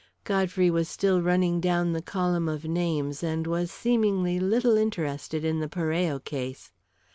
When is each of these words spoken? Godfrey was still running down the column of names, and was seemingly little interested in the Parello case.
Godfrey 0.23 0.71
was 0.71 0.89
still 0.89 1.21
running 1.21 1.59
down 1.61 1.93
the 1.93 2.01
column 2.01 2.49
of 2.49 2.65
names, 2.65 3.21
and 3.21 3.45
was 3.45 3.69
seemingly 3.69 4.39
little 4.39 4.75
interested 4.75 5.45
in 5.45 5.59
the 5.59 5.69
Parello 5.69 6.17
case. 6.17 6.71